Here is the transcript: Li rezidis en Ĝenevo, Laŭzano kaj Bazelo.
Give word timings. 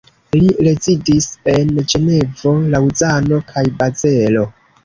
Li 0.37 0.45
rezidis 0.67 1.27
en 1.53 1.73
Ĝenevo, 1.93 2.57
Laŭzano 2.77 3.41
kaj 3.53 3.67
Bazelo. 3.83 4.49